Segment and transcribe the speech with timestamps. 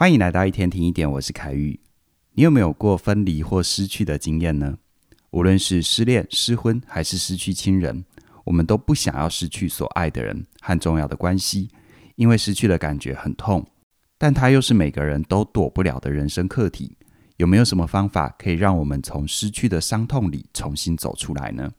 [0.00, 1.78] 欢迎来到一天听一点，我是凯宇。
[2.32, 4.78] 你有没有过分离或失去的经验呢？
[5.32, 8.02] 无论是失恋、失婚，还是失去亲人，
[8.44, 11.68] 我们都不想要失去所爱的人和重要的关系，
[12.14, 13.62] 因为失去的感觉很痛。
[14.16, 16.96] 但它又是每个人都躲不了的人生课题。
[17.36, 21.70] 有没有什么方法可以让我们从失去的伤痛里重新走出来呢？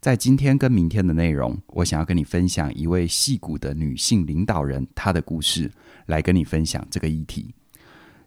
[0.00, 5.68] 在今天跟明天的内容，我想要跟你分享一位戏骨的女性领导人她的故事，
[6.08, 7.54] 来跟你分享这个议题。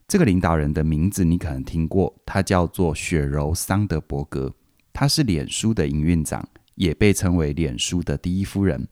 [0.08, 4.52] 这个领导人的名字你可能听过，他叫做雪柔·桑德伯格，
[4.92, 8.88] 他是脸书的营运长，也被称为脸书的第一夫人。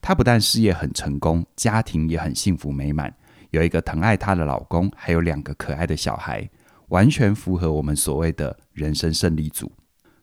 [0.00, 3.14] 他不但事业很成功，家庭也很幸福美满，
[3.50, 6.48] 有一个疼爱她的老公，还有两个可爱的小孩。
[6.88, 9.72] 完全符合我们所谓的人生胜利组。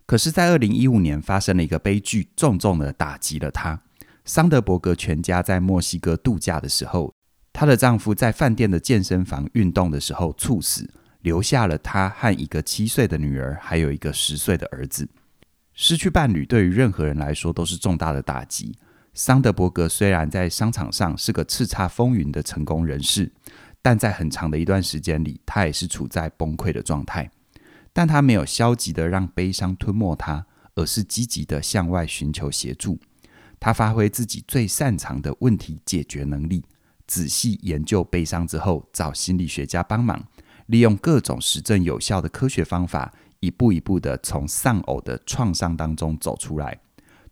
[0.05, 3.81] 可是，在二零一五年发生了一个悲剧，重重的打击了他。
[4.25, 7.11] 桑德伯格全家在墨西哥度假的时候，
[7.53, 10.89] 她的丈夫在饭店的健身房运动的时候猝死，
[11.21, 15.07] 留下了她和一个七岁的女儿，还有一个十岁的儿子。
[15.73, 18.75] 失去伴侣对于任何人来说都是重大的打击。
[19.13, 23.31] 桑德伯格虽然在商场上是个叱咤风云的成功人士。
[23.83, 27.31] 但在很长的一段时间里，他也是处在崩溃的状态。
[27.91, 30.45] 但他没有消极的让悲伤吞没他，
[30.75, 32.99] 而是积极的向外寻求协助。
[33.59, 36.63] 他发挥自己最擅长的问题解决能力，
[37.11, 40.25] 仔细研究悲伤之后，找心理学家帮忙，
[40.67, 46.79] 利用各种实证有效的科学方法，一步一步的从丧偶的创伤当中走出来。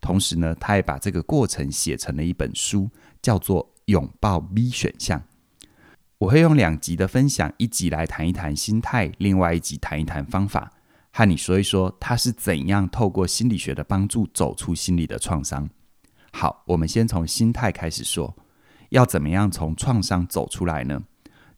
[0.02, 2.90] 同时呢，他也把这个过程写成了一本书，
[3.22, 5.18] 叫做《拥抱 B 选项》。
[6.18, 10.74] 我会用两集的分享，一集来谈一谈心态，另外一集谈一谈方法，
[11.14, 15.70] 和你说一说他是怎样透过心理学的帮助走出心理的创伤。
[16.34, 18.36] 好，我们先从心态开始说，
[18.90, 21.04] 要怎么样从创伤走出来呢？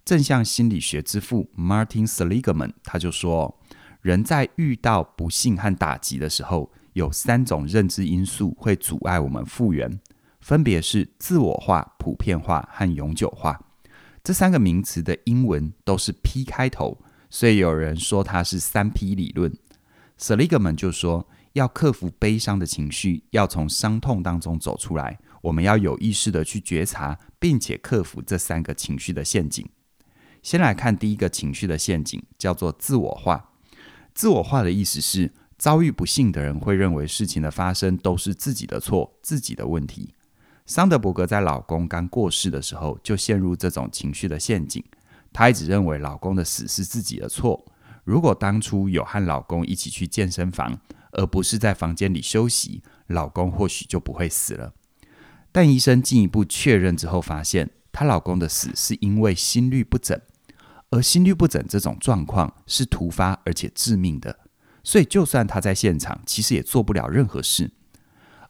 [0.04, 3.60] 正向心理学之父 Martin Seligman 他就说，
[4.02, 10.00] 人在遇到不幸和打击的时候，有三种认知因素会阻碍我们复原，
[10.40, 13.60] 分别是自我化、普遍化和永久化。
[14.24, 16.98] 这三个名词的英文都是 P 开头，
[17.30, 19.56] 所以有人说它是三 P 理论。
[20.20, 29.68] Seligman 就说，要克服悲伤的情绪，要从伤痛当中走出来，我们要有意识地去觉察，并且克服这三个情绪的陷阱。
[30.42, 33.52] 先来看第一个情绪的陷阱，叫做自我化。
[34.14, 40.14] 自我化的意思是，遭遇不幸的人会认为事情的发生都是自己的错，自己的问题。
[40.66, 44.84] 桑德伯格在老公刚过世的时候，就陷入这种情绪的陷阱。
[45.34, 47.66] 她一直认为老公的死是自己的错。
[48.04, 50.80] 如果当初有和老公一起去健身房，
[51.14, 54.74] 而不是在房间里休息，老公或许就不会死了。
[55.52, 60.20] 但医生进一步确认之后，发现她老公的死是因为心律不整，
[60.90, 64.40] 而心律不整这种状况是突发而且致命的。
[64.84, 67.72] 所以，就算她在现场，其实也做不了任何事。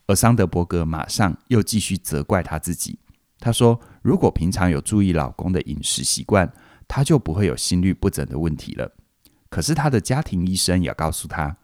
[0.08, 3.00] 而桑德伯格马上又继续责怪他自己。
[3.40, 6.52] 他说：“如果平常有注意老公的饮食习惯，
[6.88, 8.94] 他就不会有心律不整的问题了。”
[9.50, 11.58] 可是他的家庭医生也告诉他，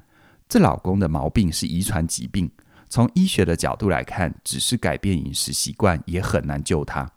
[0.50, 2.50] 这老公的毛病是遗传疾病，
[2.88, 7.10] 从医学的角度来看，只是改变饮食习惯也很难救他。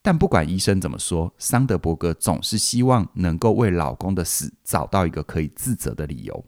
[0.00, 6.44] 但不管医生怎么说，桑德伯格总是希望能够为老公的死找到一个可以自责的理由。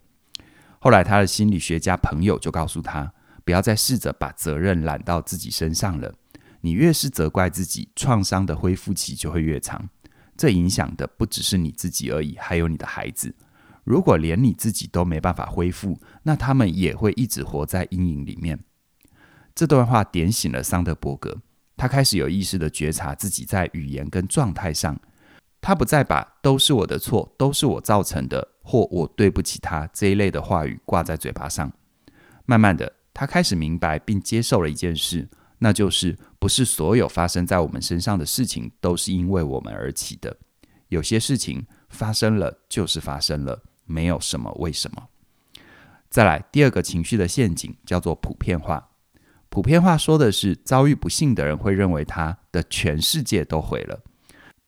[0.79, 3.13] 后来，他的心理学家朋友就告诉他。
[3.45, 6.15] 不要再试着把责任揽到自己身上了。
[6.63, 9.91] 你越是责怪自己，创伤的恢复期就会越长。
[10.35, 13.35] 这影响的不只是你自己而已，还有你的孩子。
[13.85, 18.59] 如果连你自己都没办法恢复，那他们也会一直活在阴影里面。
[19.55, 21.39] 这段话点醒了桑德伯格，
[21.77, 24.99] 他开始有意识地觉察自己在语言跟状态上，
[25.61, 31.73] 他不再把“都是我的错”“都是我造成的”或“我对不起他”这一类的话语挂在嘴巴上。
[32.47, 32.93] 慢慢的。
[33.17, 35.29] 他开始明白并接受了一件事，
[35.61, 40.37] 那就是不是所有发生在我们身上的事情都是因为我们而起的。
[40.89, 45.09] 有些事情发生了就是发生了，没有什么为什么。
[46.09, 48.91] 再来，第二个情绪的陷阱叫做普遍化。
[49.49, 54.01] 普遍化说的是遭遇不幸的人会认为他的全世界都毁了，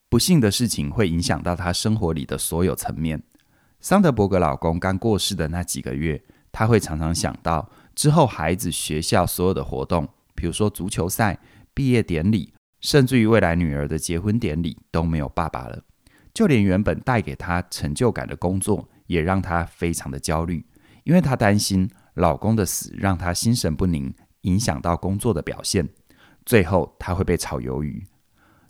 [0.09, 3.23] 不幸的事情会影响到他生活里的所有层面。
[3.81, 7.71] 桑德伯格老公刚过世的那几个月，他会常常想到。
[7.95, 11.39] 之后，孩子学校所有的活动，比如说足球赛、
[11.73, 15.83] 毕业典礼，甚至于未来女儿的结婚典礼，都没有爸爸了。
[16.37, 20.63] 就连原本带给她成就感的工作，也让她非常的焦虑，
[21.05, 24.13] 因为她担心老公的死让她心神不宁，
[24.43, 25.89] 影响到工作的表现。
[26.45, 28.07] 最后，她会被炒鱿鱼。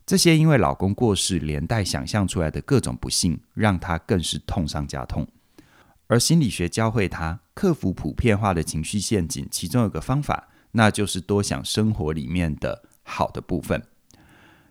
[0.06, 5.26] 这些因为老公过世连带想象出来的各种不幸，让她更是痛上加痛。
[6.06, 13.82] 而心理学教会她克服普遍化的情绪陷阱，其中有个方法，那就是多想生活里面的好的部分，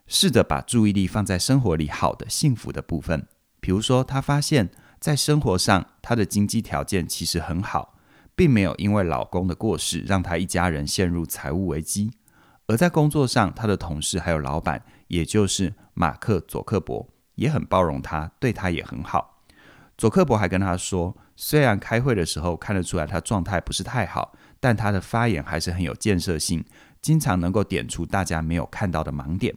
[0.08, 3.28] 试着把注意力放在生活里好的、幸福的部分。
[3.60, 4.70] 比如说，她发现，
[5.00, 7.98] 在生活上，她的经济条件其实很好，
[8.36, 12.12] 并没有因为老公的过世让她一家人陷入财务危机。
[12.68, 19.42] 而在工作上，她的同事还有老板，也就是马克·佐克伯，也很包容她，对她也很好。
[19.98, 26.64] 佐克伯还跟她说，虽然开会的时候看得出来她状态不是太好，但她的发言还是很有建设性，
[27.02, 29.56] 经常能够点出大家没有看到的盲点。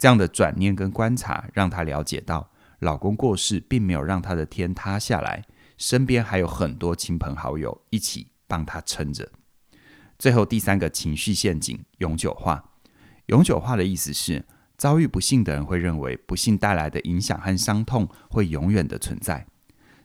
[0.00, 5.44] 这样的转念跟观察，让她了解到，老公过世并没有让她的天塌下来，
[5.76, 9.30] 身边还有很多亲朋好友一起帮她撑着。
[10.18, 12.72] 最后第三个情绪陷阱：永久化。
[13.26, 14.42] 永久化的意思是，
[14.78, 19.46] 遭遇不幸的人会认为不幸带来的影响和伤痛会永远的存在。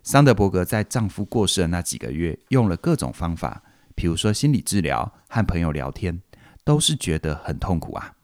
[0.04, 3.64] 桑德伯格在丈夫过世的那几个月，用了各种方法，
[3.96, 6.22] 比如说心理治疗和朋友聊天，
[6.66, 8.15] 都是觉得很痛苦啊。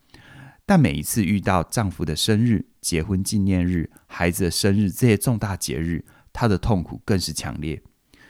[0.72, 7.84] 但每一次遇到丈夫的生日、结婚纪念日、孩子的生日这些重大节日，她的痛苦更是强烈。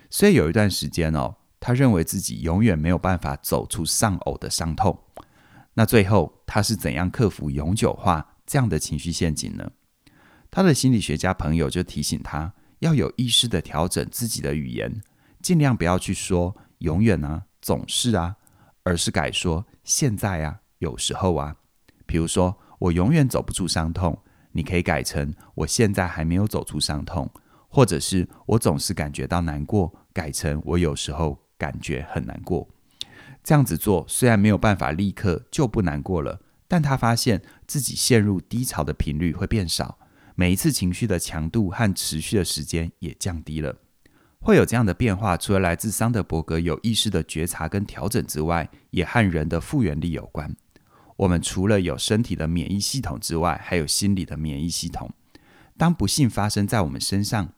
[0.10, 1.36] 所以有一段时间哦。
[1.60, 4.98] 他认为自己永远没有办法走出丧偶的伤痛。
[5.76, 9.70] 那最后他是怎样克服永久化这样的情绪陷阱呢？
[10.50, 15.04] 他的心理学家朋友就提醒他，要有意识地调整自己的语言，
[15.44, 18.38] 尽量不要去说永远啊、总是啊，
[18.82, 21.58] 而是改说现在啊、有时候啊。
[22.12, 24.20] 比如说，我永远走不出伤痛，
[24.52, 27.32] 你可以改成我现在还没有走出伤痛，
[27.70, 31.40] 或者是我总是感觉到难过，改成我有时候。
[31.62, 32.68] 感觉很难过，
[33.44, 40.00] 这样子做虽然没有办法立刻就不难过了，但他发现自己陷入低潮的频率会变少，
[40.34, 43.76] 每一次情绪的强度和持续的时间也降低了。
[44.40, 50.56] 会有这样的变化，除了来自桑德伯格有意识的觉察跟调整之外，也和人的复原力有关。
[51.22, 55.12] 我们除了有身体的免疫系统之外，还有心理的免疫系统。
[55.78, 57.54] 当不幸发生在我们身上，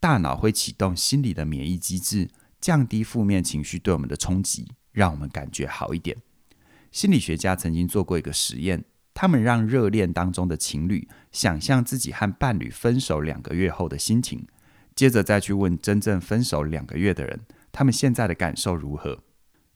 [0.00, 2.30] 大脑会启动心理的免疫机制。
[2.60, 6.16] 降低负面情绪对我们的冲击，让我们感觉好一点。
[6.90, 8.82] 心理学家曾经做过一个实验，
[9.12, 14.46] 他们让热恋当中的情侣想象自己和伴侣分手两个月后的心情，
[14.96, 19.22] 接着再去问真正分手两个月的人，他们现在的感受如何。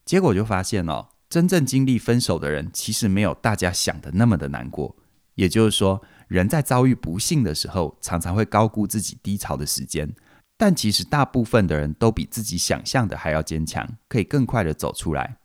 [0.07, 4.97] 结果就发现哦，真正经历分手的人其实没有大家想的那么的难过。
[5.35, 10.13] 也就是说，人在遭遇不幸的时候，常常会高估自己低潮的时间。
[10.57, 15.37] 但其实大部分的人都比自己想象的还要坚强，可以更快的走出来。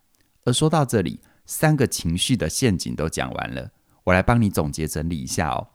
[0.44, 3.70] 而说到这里，三个情绪的陷阱都讲完了，
[4.02, 5.68] 我来帮你总结整理一下哦。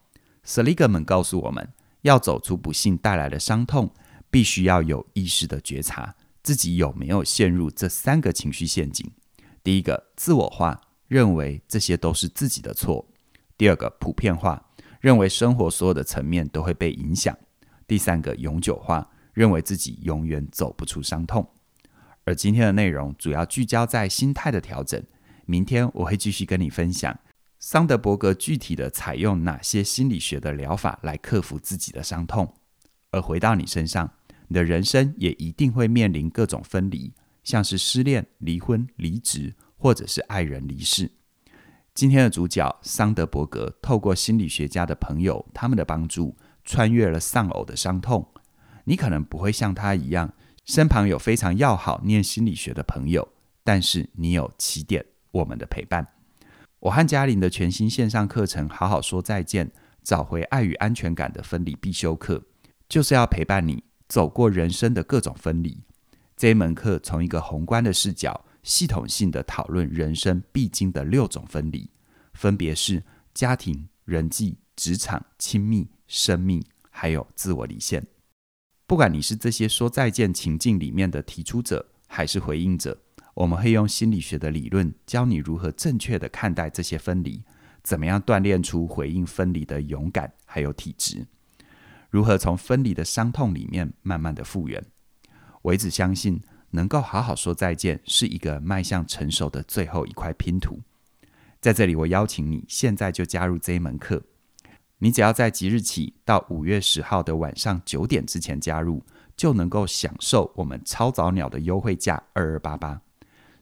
[0.46, 1.70] Seligman 告诉我们，
[2.02, 3.94] 要走出不幸带来的伤痛，
[4.30, 6.14] 必须要有意识的觉察
[6.44, 9.10] 自己有没有陷入这三个情绪陷阱。
[9.64, 13.06] 第一个，自我化，认为这些都是自己的错；
[13.58, 14.64] 第二个，普遍化，
[15.00, 17.34] 认为生活所有的层面都会被影响；
[17.88, 19.10] 第三个，永久化。
[19.32, 21.48] 认为自己永远走不出伤痛，
[22.26, 25.02] 而今天的内容主要聚焦在心态的调整。
[25.46, 27.18] 明天我会继续跟你分享
[27.58, 32.54] 桑德伯格具体的采用哪些心理学的疗法来克服自己的伤痛。
[33.12, 34.12] 而回到你身上，
[34.50, 41.12] 你的人生也一定会面临各种分离，像是失恋、离婚、离职，或者是爱人离世。
[41.94, 48.26] 今天的主角桑德伯格透过心理学家的朋友他们的帮助，穿越了丧偶的伤痛。
[48.86, 50.34] 你可能不会像他一样，
[50.66, 53.28] 身旁有非常要好念心理学的朋友，
[53.64, 56.08] 但是你有起点我们的陪伴。
[56.80, 59.69] 我和嘉玲的全新线上课程《好好说再见，
[60.02, 62.38] 找回爱与安全感的分离必修课》，
[62.88, 65.84] 就是要陪伴你走过人生的各种分离。
[66.40, 71.90] 这一门课从一个宏观的视角，系统性的讨论人生必经的六种分离，
[72.34, 73.04] 分别是
[73.34, 78.08] 家庭、人际、职场、亲密、生命，还有自我离线。
[78.88, 82.98] 不管你是这些说再见情境里面的提出者，还是回应者，
[83.34, 87.44] 我们会用心理学的理论教你如何正确的看待这些分离，
[87.84, 91.28] 怎么样锻炼出回应分离的勇敢还有体质，
[92.10, 94.81] 如何从分离的伤痛里面慢慢的复原。
[95.61, 100.80] 我一直相信，能够好好说再见，是一个迈向成熟的最后一块拼图。
[101.59, 104.23] 在这里，我邀请你现在就加入这一门课。
[104.99, 109.04] 你只要在即日起到五月十号的晚上九点之前加入，
[109.35, 113.01] 就能够享受我们超早鸟的优惠价二二八八。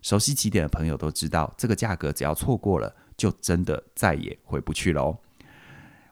[0.01, 5.17] 熟悉起点的朋友都知道，这个价格只要错过了，就真的再也回不去了哦。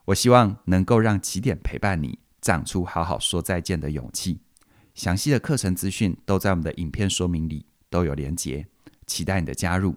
[0.04, 4.40] 我希望能够让起点陪伴你，长出好好说再见的勇气。
[4.96, 8.66] 详细的课程资讯都在我们的影片说明里都有连结，
[9.06, 9.94] 期待你的加入。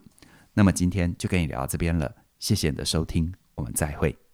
[0.53, 4.28] 那么今天就跟你聊到这边了，谢谢你的收听，我们再会。